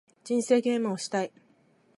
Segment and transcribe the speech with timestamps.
[0.23, 1.31] 人生ゲームをしたい